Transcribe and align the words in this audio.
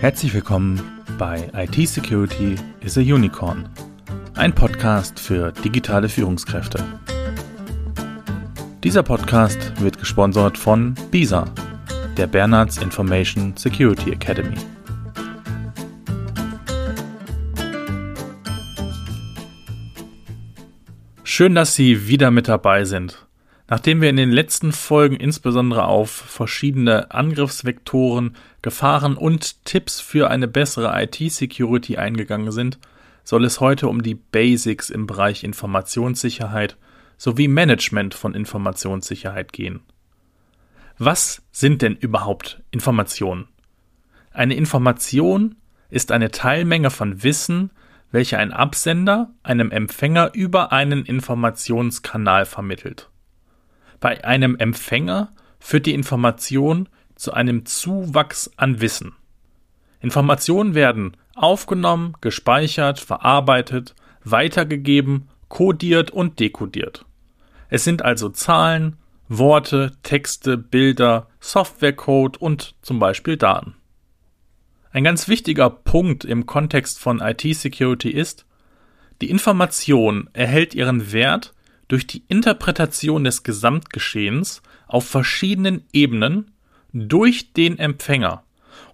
Herzlich 0.00 0.32
willkommen 0.32 0.80
bei 1.18 1.50
IT 1.52 1.86
Security 1.86 2.56
is 2.80 2.96
a 2.96 3.02
Unicorn, 3.02 3.68
ein 4.34 4.54
Podcast 4.54 5.20
für 5.20 5.52
digitale 5.52 6.08
Führungskräfte. 6.08 6.82
Dieser 8.82 9.02
Podcast 9.02 9.78
wird 9.78 9.98
gesponsert 9.98 10.56
von 10.56 10.94
BISA, 11.10 11.44
der 12.16 12.26
Bernards 12.28 12.78
Information 12.78 13.54
Security 13.58 14.12
Academy. 14.12 14.56
Schön, 21.24 21.54
dass 21.54 21.74
Sie 21.74 22.08
wieder 22.08 22.30
mit 22.30 22.48
dabei 22.48 22.86
sind. 22.86 23.26
Nachdem 23.70 24.00
wir 24.00 24.10
in 24.10 24.16
den 24.16 24.32
letzten 24.32 24.72
Folgen 24.72 25.14
insbesondere 25.14 25.84
auf 25.84 26.10
verschiedene 26.10 27.12
Angriffsvektoren, 27.12 28.34
Gefahren 28.62 29.16
und 29.16 29.64
Tipps 29.64 30.00
für 30.00 30.28
eine 30.28 30.48
bessere 30.48 30.92
IT-Security 31.04 31.96
eingegangen 31.96 32.50
sind, 32.50 32.80
soll 33.22 33.44
es 33.44 33.60
heute 33.60 33.86
um 33.86 34.02
die 34.02 34.16
Basics 34.16 34.90
im 34.90 35.06
Bereich 35.06 35.44
Informationssicherheit 35.44 36.76
sowie 37.16 37.46
Management 37.46 38.14
von 38.14 38.34
Informationssicherheit 38.34 39.52
gehen. 39.52 39.82
Was 40.98 41.42
sind 41.52 41.80
denn 41.80 41.94
überhaupt 41.94 42.60
Informationen? 42.72 43.46
Eine 44.32 44.54
Information 44.54 45.54
ist 45.90 46.10
eine 46.10 46.32
Teilmenge 46.32 46.90
von 46.90 47.22
Wissen, 47.22 47.70
welche 48.10 48.36
ein 48.36 48.52
Absender 48.52 49.30
einem 49.44 49.70
Empfänger 49.70 50.34
über 50.34 50.72
einen 50.72 51.04
Informationskanal 51.04 52.46
vermittelt. 52.46 53.10
Bei 54.00 54.24
einem 54.24 54.56
Empfänger 54.56 55.32
führt 55.58 55.86
die 55.86 55.94
Information 55.94 56.88
zu 57.14 57.32
einem 57.32 57.66
Zuwachs 57.66 58.50
an 58.56 58.80
Wissen. 58.80 59.12
Informationen 60.00 60.74
werden 60.74 61.16
aufgenommen, 61.34 62.14
gespeichert, 62.20 62.98
verarbeitet, 62.98 63.94
weitergegeben, 64.24 65.28
kodiert 65.48 66.10
und 66.10 66.40
dekodiert. 66.40 67.04
Es 67.68 67.84
sind 67.84 68.02
also 68.02 68.30
Zahlen, 68.30 68.96
Worte, 69.28 69.92
Texte, 70.02 70.56
Bilder, 70.56 71.28
Softwarecode 71.38 72.36
und 72.38 72.74
zum 72.82 72.98
Beispiel 72.98 73.36
Daten. 73.36 73.76
Ein 74.92 75.04
ganz 75.04 75.28
wichtiger 75.28 75.70
Punkt 75.70 76.24
im 76.24 76.46
Kontext 76.46 76.98
von 76.98 77.20
IT-Security 77.20 78.10
ist, 78.10 78.44
die 79.20 79.30
Information 79.30 80.28
erhält 80.32 80.74
ihren 80.74 81.12
Wert 81.12 81.54
durch 81.90 82.06
die 82.06 82.22
Interpretation 82.28 83.24
des 83.24 83.42
Gesamtgeschehens 83.42 84.62
auf 84.86 85.08
verschiedenen 85.08 85.84
Ebenen 85.92 86.52
durch 86.92 87.52
den 87.52 87.80
Empfänger. 87.80 88.44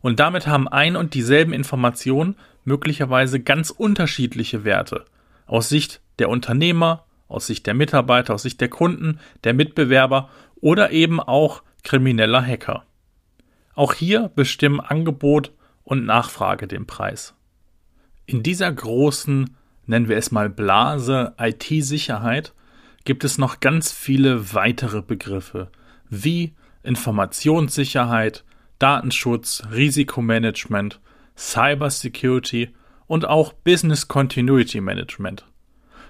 Und 0.00 0.18
damit 0.18 0.46
haben 0.46 0.66
ein 0.66 0.96
und 0.96 1.12
dieselben 1.12 1.52
Informationen 1.52 2.36
möglicherweise 2.64 3.38
ganz 3.38 3.68
unterschiedliche 3.68 4.64
Werte. 4.64 5.04
Aus 5.44 5.68
Sicht 5.68 6.00
der 6.18 6.30
Unternehmer, 6.30 7.04
aus 7.28 7.46
Sicht 7.46 7.66
der 7.66 7.74
Mitarbeiter, 7.74 8.32
aus 8.32 8.42
Sicht 8.42 8.62
der 8.62 8.68
Kunden, 8.68 9.20
der 9.44 9.52
Mitbewerber 9.52 10.30
oder 10.62 10.90
eben 10.90 11.20
auch 11.20 11.62
krimineller 11.82 12.44
Hacker. 12.44 12.84
Auch 13.74 13.92
hier 13.92 14.30
bestimmen 14.34 14.80
Angebot 14.80 15.52
und 15.84 16.06
Nachfrage 16.06 16.66
den 16.66 16.86
Preis. 16.86 17.34
In 18.24 18.42
dieser 18.42 18.72
großen, 18.72 19.54
nennen 19.84 20.08
wir 20.08 20.16
es 20.16 20.30
mal 20.30 20.48
Blase 20.48 21.34
IT-Sicherheit, 21.38 22.54
gibt 23.06 23.24
es 23.24 23.38
noch 23.38 23.60
ganz 23.60 23.92
viele 23.92 24.52
weitere 24.52 25.00
Begriffe 25.00 25.70
wie 26.10 26.54
Informationssicherheit, 26.82 28.44
Datenschutz, 28.78 29.62
Risikomanagement, 29.72 31.00
Cybersecurity 31.36 32.74
und 33.06 33.26
auch 33.26 33.52
Business 33.52 34.08
Continuity 34.08 34.80
Management. 34.80 35.46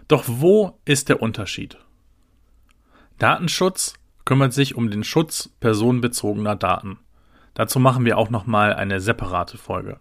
Doch 0.09 0.25
wo 0.27 0.79
ist 0.85 1.09
der 1.09 1.23
Unterschied? 1.23 1.79
Datenschutz 3.19 3.95
kümmert 4.25 4.53
sich 4.53 4.75
um 4.75 4.91
den 4.91 5.05
Schutz 5.05 5.51
personenbezogener 5.61 6.57
Daten. 6.57 6.99
Dazu 7.55 7.79
machen 7.79 8.05
wir 8.05 8.19
auch 8.19 8.31
nochmal 8.31 8.75
eine 8.75 9.01
separate 9.01 9.59
Folge. 9.59 10.01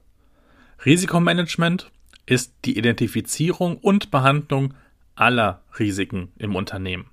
Risikomanagement 0.86 1.92
ist 2.26 2.54
die 2.66 2.78
Identifizierung 2.78 3.78
und 3.78 4.12
Behandlung 4.12 4.74
aller 5.16 5.64
Risiken 5.80 6.32
im 6.38 6.56
Unternehmen. 6.56 7.10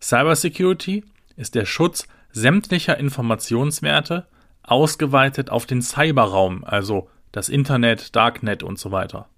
Cybersecurity 0.00 1.04
ist 1.36 1.54
der 1.54 1.66
Schutz 1.66 2.08
sämtlicher 2.32 2.98
Informationswerte, 2.98 4.26
ausgeweitet 4.62 5.50
auf 5.50 5.66
den 5.66 5.82
Cyberraum, 5.82 6.64
also 6.64 7.10
das 7.32 7.48
Internet, 7.48 8.14
Darknet 8.16 8.62
und 8.62 8.78
so 8.78 8.92
weiter. 8.92 9.28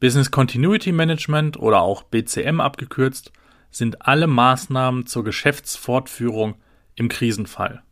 Business 0.00 0.30
Continuity 0.30 0.92
Management 0.92 1.58
oder 1.58 1.80
auch 1.80 2.02
BCM 2.02 2.60
abgekürzt 2.60 3.32
sind 3.70 4.06
alle 4.06 4.26
Maßnahmen 4.26 5.06
zur 5.06 5.24
Geschäftsfortführung 5.24 6.56
im 6.94 7.08
Krisenfall. 7.08 7.82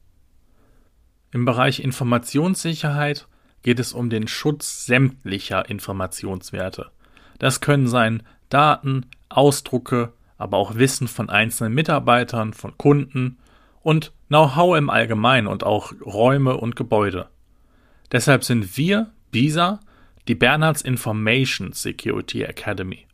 Im 1.30 1.44
Bereich 1.44 1.80
Informationssicherheit 1.80 3.26
geht 3.62 3.80
es 3.80 3.92
um 3.92 4.10
den 4.10 4.28
Schutz 4.28 4.86
sämtlicher 4.86 5.68
Informationswerte. 5.68 6.90
Das 7.38 7.60
können 7.60 7.88
sein 7.88 8.22
Daten, 8.48 9.06
Ausdrucke, 9.28 10.12
aber 10.38 10.56
auch 10.56 10.76
Wissen 10.76 11.08
von 11.08 11.30
einzelnen 11.30 11.74
Mitarbeitern, 11.74 12.52
von 12.52 12.76
Kunden 12.76 13.38
und 13.82 14.12
Know-how 14.28 14.76
im 14.76 14.90
Allgemeinen 14.90 15.46
und 15.46 15.64
auch 15.64 15.92
Räume 16.04 16.56
und 16.56 16.76
Gebäude. 16.76 17.28
Deshalb 18.12 18.44
sind 18.44 18.76
wir, 18.76 19.10
BISA, 19.30 19.80
die 20.28 20.34
Bernards 20.34 20.82
Information 20.82 21.72
Security 21.72 22.42
Academy. 22.42 23.06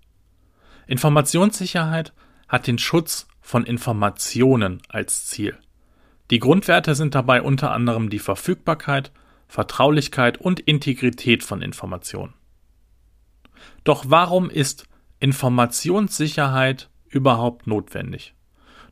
Informationssicherheit 0.87 2.13
hat 2.49 2.67
den 2.67 2.79
Schutz 2.79 3.27
von 3.41 3.65
Informationen 3.65 4.83
als 4.89 5.27
Ziel. 5.27 5.57
Die 6.31 6.39
Grundwerte 6.39 6.95
sind 6.95 7.15
dabei 7.15 7.43
unter 7.43 7.73
anderem 7.73 8.11
die 8.11 8.19
Verfügbarkeit, 8.19 9.11
Vertraulichkeit 9.49 10.39
und 10.39 10.61
Integrität 10.61 11.43
von 11.43 11.61
Informationen. 11.61 12.35
Doch 13.85 14.05
warum 14.09 14.51
ist 14.51 14.87
Informationssicherheit 15.19 16.89
überhaupt 17.09 17.67
notwendig? 17.67 18.35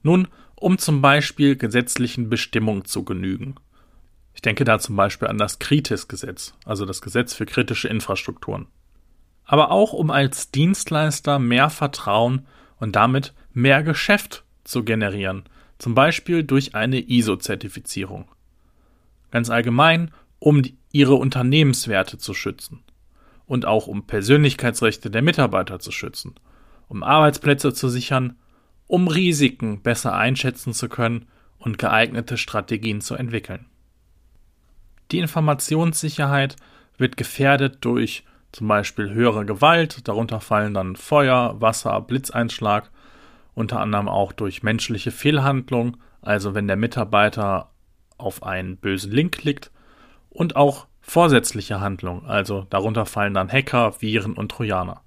Nun, 0.02 0.28
um 0.54 0.78
zum 0.78 1.00
Beispiel 1.00 1.56
gesetzlichen 1.56 2.28
Bestimmungen 2.28 2.84
zu 2.84 3.04
genügen. 3.04 3.54
Ich 4.34 4.42
denke 4.42 4.64
da 4.64 4.78
zum 4.78 4.96
Beispiel 4.96 5.28
an 5.28 5.38
das 5.38 5.58
Kritis-Gesetz, 5.58 6.54
also 6.64 6.84
das 6.84 7.00
Gesetz 7.00 7.34
für 7.34 7.46
kritische 7.46 7.88
Infrastrukturen. 7.88 8.66
Aber 9.44 9.70
auch 9.70 9.92
um 9.92 10.10
als 10.10 10.50
Dienstleister 10.50 11.38
mehr 11.38 11.70
Vertrauen 11.70 12.46
und 12.78 12.96
damit 12.96 13.34
mehr 13.52 13.82
Geschäft 13.82 14.44
zu 14.64 14.84
generieren, 14.84 15.44
zum 15.78 15.94
Beispiel 15.94 16.44
durch 16.44 16.74
eine 16.74 17.00
ISO-Zertifizierung. 17.00 18.28
Ganz 19.30 19.50
allgemein, 19.50 20.12
um 20.38 20.62
ihre 20.92 21.14
Unternehmenswerte 21.14 22.18
zu 22.18 22.34
schützen 22.34 22.82
und 23.48 23.64
auch 23.64 23.86
um 23.88 24.06
Persönlichkeitsrechte 24.06 25.10
der 25.10 25.22
Mitarbeiter 25.22 25.80
zu 25.80 25.90
schützen, 25.90 26.34
um 26.86 27.02
Arbeitsplätze 27.02 27.72
zu 27.72 27.88
sichern, 27.88 28.36
um 28.86 29.08
Risiken 29.08 29.82
besser 29.82 30.14
einschätzen 30.14 30.72
zu 30.74 30.88
können 30.88 31.26
und 31.58 31.78
geeignete 31.78 32.36
Strategien 32.36 33.00
zu 33.00 33.14
entwickeln. 33.14 33.66
Die 35.10 35.18
Informationssicherheit 35.18 36.56
wird 36.98 37.16
gefährdet 37.16 37.78
durch 37.80 38.24
zum 38.52 38.68
Beispiel 38.68 39.10
höhere 39.10 39.46
Gewalt, 39.46 40.06
darunter 40.06 40.40
fallen 40.40 40.74
dann 40.74 40.96
Feuer, 40.96 41.60
Wasser, 41.60 42.00
Blitzeinschlag, 42.02 42.90
unter 43.54 43.80
anderem 43.80 44.08
auch 44.08 44.32
durch 44.32 44.62
menschliche 44.62 45.10
Fehlhandlung, 45.10 45.96
also 46.20 46.54
wenn 46.54 46.66
der 46.66 46.76
Mitarbeiter 46.76 47.70
auf 48.18 48.42
einen 48.42 48.76
bösen 48.76 49.12
Link 49.12 49.32
klickt, 49.38 49.70
und 50.30 50.56
auch 50.56 50.86
Vorsätzliche 51.08 51.80
Handlung, 51.80 52.26
also 52.26 52.66
darunter 52.68 53.06
fallen 53.06 53.32
dann 53.32 53.50
Hacker, 53.50 54.02
Viren 54.02 54.34
und 54.34 54.50
Trojaner. 54.50 55.00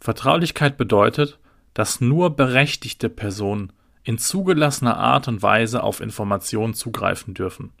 Vertraulichkeit 0.00 0.78
bedeutet, 0.78 1.38
dass 1.74 2.00
nur 2.00 2.36
berechtigte 2.36 3.10
Personen 3.10 3.70
in 4.02 4.16
zugelassener 4.16 4.96
Art 4.96 5.28
und 5.28 5.42
Weise 5.42 5.82
auf 5.82 6.00
Informationen 6.00 6.72
zugreifen 6.72 7.34
dürfen. 7.34 7.74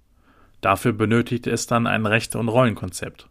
Dafür 0.60 0.92
benötigt 0.92 1.46
es 1.46 1.66
dann 1.66 1.86
ein 1.86 2.04
Rechte- 2.04 2.38
und 2.38 2.50
Rollenkonzept. 2.50 3.30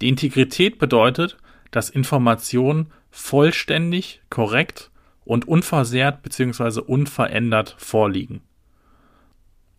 Die 0.00 0.08
Integrität 0.08 0.78
bedeutet, 0.78 1.38
dass 1.72 1.90
Informationen 1.90 2.92
vollständig, 3.10 4.22
korrekt 4.30 4.92
und 5.24 5.48
unversehrt 5.48 6.22
bzw. 6.22 6.82
unverändert 6.82 7.74
vorliegen. 7.78 8.42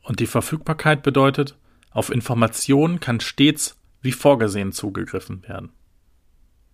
Und 0.02 0.20
die 0.20 0.28
Verfügbarkeit 0.28 1.04
bedeutet, 1.04 1.58
auf 1.96 2.12
Informationen 2.12 3.00
kann 3.00 3.22
stets 3.22 3.78
wie 4.02 4.12
vorgesehen 4.12 4.74
zugegriffen 4.74 5.48
werden. 5.48 5.70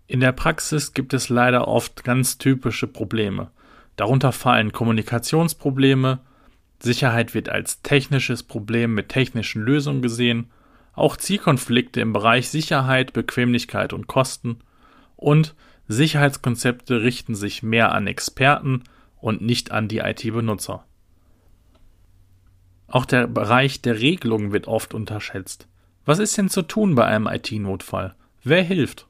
In 0.07 0.19
der 0.19 0.31
Praxis 0.31 0.93
gibt 0.93 1.13
es 1.13 1.29
leider 1.29 1.67
oft 1.67 2.03
ganz 2.03 2.39
typische 2.39 2.87
Probleme. 2.87 3.51
Darunter 3.95 4.31
fallen 4.31 4.71
Kommunikationsprobleme, 4.71 6.19
Sicherheit 6.79 7.35
wird 7.35 7.49
als 7.49 7.83
technisches 7.83 8.41
Problem 8.41 8.95
mit 8.95 9.09
technischen 9.09 9.61
Lösungen 9.61 10.01
gesehen, 10.01 10.49
auch 10.93 11.15
Zielkonflikte 11.15 12.01
im 12.01 12.13
Bereich 12.13 12.49
Sicherheit, 12.49 13.13
Bequemlichkeit 13.13 13.93
und 13.93 14.07
Kosten 14.07 14.57
und 15.17 15.53
Sicherheitskonzepte 15.87 17.03
richten 17.03 17.35
sich 17.35 17.61
mehr 17.61 17.91
an 17.91 18.07
Experten 18.07 18.85
und 19.19 19.41
nicht 19.41 19.71
an 19.71 19.87
die 19.87 19.99
IT-Benutzer. 19.99 20.83
Auch 22.91 23.05
der 23.05 23.25
Bereich 23.25 23.81
der 23.81 23.99
Regelungen 23.99 24.51
wird 24.51 24.67
oft 24.67 24.93
unterschätzt. 24.93 25.67
Was 26.03 26.19
ist 26.19 26.37
denn 26.37 26.49
zu 26.49 26.61
tun 26.61 26.93
bei 26.93 27.05
einem 27.05 27.25
IT-Notfall? 27.25 28.15
Wer 28.43 28.63
hilft? 28.63 29.07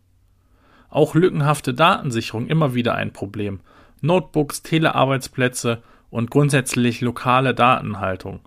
Auch 0.89 1.15
lückenhafte 1.15 1.73
Datensicherung 1.73 2.45
immer 2.47 2.75
wieder 2.75 2.93
ein 2.93 3.11
Problem. 3.11 3.59
Notebooks, 4.01 4.61
Telearbeitsplätze 4.61 5.81
und 6.11 6.29
grundsätzlich 6.29 7.01
lokale 7.01 7.55
Datenhaltung. 7.55 8.41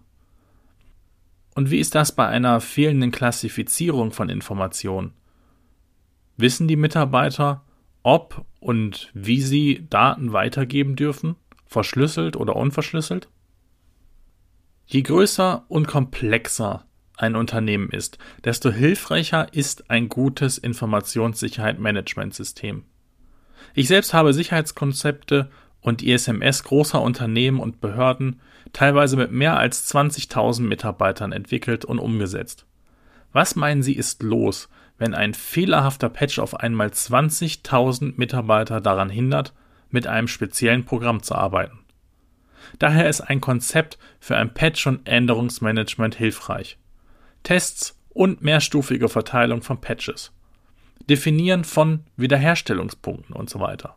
Und 1.56 1.70
wie 1.72 1.78
ist 1.78 1.96
das 1.96 2.12
bei 2.12 2.28
einer 2.28 2.60
fehlenden 2.60 3.10
Klassifizierung 3.10 4.12
von 4.12 4.28
Informationen? 4.28 5.14
Wissen 6.36 6.68
die 6.68 6.76
Mitarbeiter, 6.76 7.62
ob 8.04 8.44
und 8.60 9.10
wie 9.14 9.40
sie 9.40 9.86
Daten 9.90 10.32
weitergeben 10.32 10.94
dürfen, 10.94 11.34
verschlüsselt 11.66 12.36
oder 12.36 12.54
unverschlüsselt? 12.54 13.28
Je 14.86 15.02
größer 15.02 15.64
und 15.68 15.86
komplexer 15.86 16.84
ein 17.16 17.36
Unternehmen 17.36 17.90
ist, 17.90 18.18
desto 18.44 18.70
hilfreicher 18.70 19.52
ist 19.52 19.90
ein 19.90 20.08
gutes 20.08 20.56
Informationssicherheit-Management-System. 20.58 22.84
Ich 23.74 23.88
selbst 23.88 24.14
habe 24.14 24.34
Sicherheitskonzepte 24.34 25.50
und 25.80 26.02
ISMS 26.02 26.64
großer 26.64 27.00
Unternehmen 27.00 27.60
und 27.60 27.80
Behörden, 27.80 28.40
teilweise 28.72 29.16
mit 29.16 29.30
mehr 29.32 29.58
als 29.58 29.92
20.000 29.94 30.62
Mitarbeitern 30.62 31.32
entwickelt 31.32 31.84
und 31.84 31.98
umgesetzt. 31.98 32.66
Was 33.32 33.56
meinen 33.56 33.82
Sie 33.82 33.94
ist 33.94 34.22
los, 34.22 34.68
wenn 34.98 35.14
ein 35.14 35.34
fehlerhafter 35.34 36.08
Patch 36.08 36.38
auf 36.38 36.60
einmal 36.60 36.86
20.000 36.88 38.14
Mitarbeiter 38.16 38.80
daran 38.80 39.10
hindert, 39.10 39.52
mit 39.90 40.06
einem 40.06 40.28
speziellen 40.28 40.84
Programm 40.84 41.22
zu 41.22 41.34
arbeiten? 41.34 41.83
Daher 42.78 43.08
ist 43.08 43.20
ein 43.20 43.40
Konzept 43.40 43.98
für 44.20 44.36
ein 44.36 44.54
Patch- 44.54 44.86
und 44.86 45.06
Änderungsmanagement 45.06 46.14
hilfreich. 46.14 46.78
Tests 47.42 47.98
und 48.10 48.42
mehrstufige 48.42 49.08
Verteilung 49.08 49.62
von 49.62 49.80
Patches. 49.80 50.32
Definieren 51.08 51.64
von 51.64 52.04
Wiederherstellungspunkten 52.16 53.34
und 53.34 53.50
so 53.50 53.60
weiter. 53.60 53.96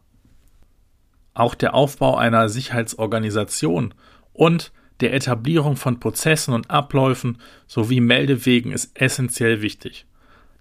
Auch 1.33 1.55
der 1.55 1.73
Aufbau 1.73 2.17
einer 2.17 2.49
Sicherheitsorganisation 2.49 3.93
und 4.33 4.71
der 4.99 5.13
Etablierung 5.13 5.75
von 5.75 5.99
Prozessen 5.99 6.53
und 6.53 6.71
Abläufen 6.71 7.37
sowie 7.67 7.99
Meldewegen 7.99 8.71
ist 8.71 8.99
essentiell 8.99 9.61
wichtig. 9.61 10.07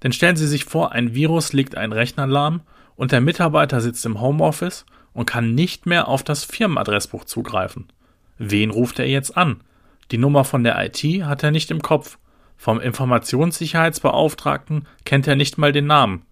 Denn 0.02 0.12
stellen 0.12 0.36
Sie 0.36 0.46
sich 0.46 0.66
vor, 0.66 0.92
ein 0.92 1.14
Virus 1.14 1.52
legt 1.54 1.74
einen 1.76 1.92
Rechner 1.92 2.26
lahm 2.26 2.60
und 2.94 3.12
der 3.12 3.22
Mitarbeiter 3.22 3.80
sitzt 3.80 4.04
im 4.04 4.20
Homeoffice 4.20 4.84
und 5.16 5.24
kann 5.24 5.54
nicht 5.54 5.86
mehr 5.86 6.08
auf 6.08 6.22
das 6.22 6.44
Firmenadressbuch 6.44 7.24
zugreifen. 7.24 7.88
Wen 8.36 8.70
ruft 8.70 8.98
er 8.98 9.08
jetzt 9.08 9.34
an? 9.34 9.62
Die 10.10 10.18
Nummer 10.18 10.44
von 10.44 10.62
der 10.62 10.78
IT 10.84 11.02
hat 11.24 11.42
er 11.42 11.50
nicht 11.50 11.70
im 11.70 11.80
Kopf. 11.80 12.18
Vom 12.58 12.80
Informationssicherheitsbeauftragten 12.80 14.86
kennt 15.06 15.26
er 15.26 15.34
nicht 15.34 15.56
mal 15.56 15.72
den 15.72 15.86
Namen. 15.86 16.26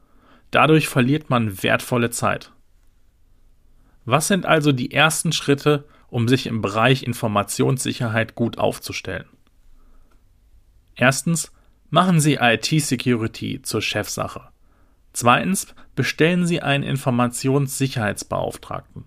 Dadurch 0.51 0.87
verliert 0.87 1.31
man 1.31 1.63
wertvolle 1.63 2.11
Zeit. 2.11 2.53
Was 4.05 4.29
sind 4.29 4.45
also 4.45 4.71
die 4.71 4.93
ersten 4.93 5.33
Schritte, 5.33 5.87
um 6.09 6.29
sich 6.29 6.47
im 6.47 6.61
Bereich 6.61 7.05
Informationssicherheit 7.05 8.35
gut 8.35 8.59
aufzustellen? 8.59 9.29
Erstens, 10.95 11.53
machen 11.89 12.21
Sie 12.21 12.35
IT-Security 12.35 13.63
zur 13.63 13.81
Chefsache. 13.81 14.54
Zweitens, 15.15 15.75
bestellen 15.95 16.47
Sie 16.47 16.61
einen 16.61 16.85
Informationssicherheitsbeauftragten. 16.85 19.07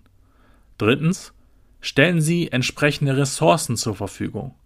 Drittens, 0.78 1.32
stellen 1.80 2.20
Sie 2.20 2.50
entsprechende 2.50 3.16
Ressourcen 3.16 3.76
zur 3.76 3.94
Verfügung. 3.94 4.56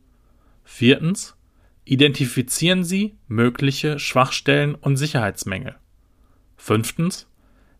Viertens, 0.65 1.37
identifizieren 1.85 2.85
Sie 2.85 3.19
mögliche 3.27 3.99
Schwachstellen 3.99 4.77
und 4.77 4.97
Sicherheitsmängel. 4.97 5.75
Fünftens, 6.57 7.27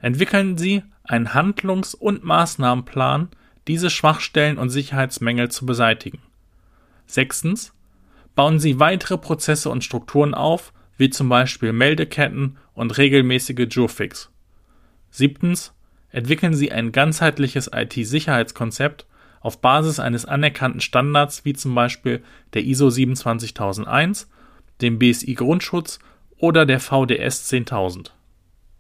entwickeln 0.01 0.59
Sie 0.59 0.83
einen 1.05 1.33
Handlungs- 1.33 1.95
und 1.95 2.25
Maßnahmenplan, 2.25 3.29
diese 3.69 3.91
Schwachstellen 3.91 4.59
und 4.59 4.71
Sicherheitsmängel 4.71 5.53
zu 5.53 5.67
beseitigen. 5.67 6.19
Sechstens, 7.07 7.73
bauen 8.35 8.59
Sie 8.59 8.81
weitere 8.81 9.19
Prozesse 9.19 9.71
und 9.71 9.85
Strukturen 9.85 10.35
auf, 10.35 10.73
wie 10.97 11.11
zum 11.11 11.29
Beispiel 11.29 11.73
Meldeketten 11.73 12.59
und 12.75 12.97
regelmäßige 12.99 13.67
Jurfix. 13.71 14.31
Siebtens, 15.11 15.75
entwickeln 16.11 16.55
Sie 16.55 16.73
ein 16.73 16.93
ganzheitliches 16.93 17.71
IT-Sicherheitskonzept 17.73 19.07
auf 19.41 19.61
Basis 19.61 19.99
eines 19.99 20.25
anerkannten 20.25 20.81
Standards 20.81 21.45
wie 21.45 21.53
zum 21.53 21.75
Beispiel 21.75 22.23
der 22.55 22.65
ISO 22.65 22.91
27001, 22.91 24.29
dem 24.81 24.99
BSI 24.99 25.35
Grundschutz 25.35 25.99
oder 26.37 26.67
der 26.67 26.81
VDS 26.81 27.49
10000. 27.49 28.15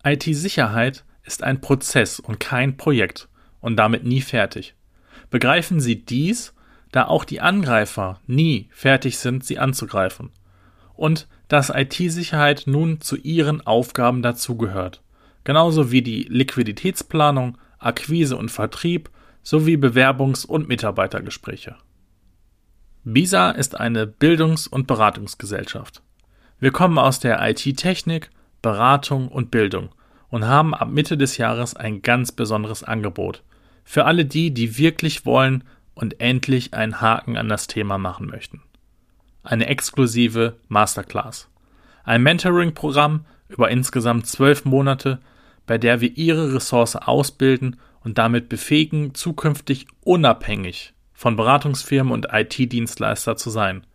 IT-Sicherheit 0.04 1.04
ist 1.24 1.42
ein 1.42 1.60
Prozess 1.60 2.20
und 2.20 2.40
kein 2.40 2.76
Projekt 2.76 3.28
und 3.60 3.76
damit 3.76 4.04
nie 4.04 4.20
fertig. 4.20 4.74
Begreifen 5.30 5.80
Sie 5.80 6.04
dies, 6.04 6.54
da 6.92 7.06
auch 7.06 7.24
die 7.24 7.40
Angreifer 7.40 8.20
nie 8.26 8.68
fertig 8.70 9.18
sind, 9.18 9.44
sie 9.44 9.58
anzugreifen. 9.58 10.30
Und 10.94 11.26
dass 11.52 11.68
IT-Sicherheit 11.68 12.62
nun 12.64 13.02
zu 13.02 13.14
ihren 13.14 13.60
Aufgaben 13.60 14.22
dazugehört. 14.22 15.02
Genauso 15.44 15.92
wie 15.92 16.00
die 16.00 16.22
Liquiditätsplanung, 16.22 17.58
Akquise 17.78 18.38
und 18.38 18.50
Vertrieb 18.50 19.10
sowie 19.42 19.76
Bewerbungs- 19.76 20.46
und 20.46 20.66
Mitarbeitergespräche. 20.66 21.76
BISA 23.04 23.50
ist 23.50 23.78
eine 23.78 24.06
Bildungs- 24.06 24.66
und 24.66 24.86
Beratungsgesellschaft. 24.86 26.00
Wir 26.58 26.70
kommen 26.70 26.96
aus 26.96 27.20
der 27.20 27.46
IT-Technik, 27.46 28.30
Beratung 28.62 29.28
und 29.28 29.50
Bildung 29.50 29.90
und 30.30 30.46
haben 30.46 30.72
ab 30.72 30.88
Mitte 30.88 31.18
des 31.18 31.36
Jahres 31.36 31.76
ein 31.76 32.00
ganz 32.00 32.32
besonderes 32.32 32.82
Angebot. 32.82 33.42
Für 33.84 34.06
alle 34.06 34.24
die, 34.24 34.54
die 34.54 34.78
wirklich 34.78 35.26
wollen 35.26 35.64
und 35.94 36.18
endlich 36.18 36.72
einen 36.72 37.02
Haken 37.02 37.36
an 37.36 37.50
das 37.50 37.66
Thema 37.66 37.98
machen 37.98 38.26
möchten. 38.28 38.62
Eine 39.42 39.66
exklusive 39.66 40.56
Masterclass. 40.68 41.48
Ein 42.04 42.22
Mentoring-Programm 42.22 43.24
über 43.48 43.70
insgesamt 43.70 44.26
zwölf 44.26 44.64
Monate, 44.64 45.20
bei 45.66 45.78
der 45.78 46.00
wir 46.00 46.16
Ihre 46.16 46.54
Ressource 46.54 46.96
ausbilden 46.96 47.76
und 48.00 48.18
damit 48.18 48.48
befähigen, 48.48 49.14
zukünftig 49.14 49.86
unabhängig 50.02 50.94
von 51.12 51.36
Beratungsfirmen 51.36 52.12
und 52.12 52.28
IT-Dienstleister 52.32 53.36
zu 53.36 53.50
sein. 53.50 53.86